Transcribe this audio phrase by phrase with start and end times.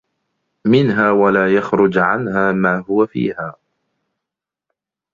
[0.67, 3.55] مِنْهَا وَلَا يَخْرُجَ عَنْهَا مَا هُوَ فِيهَا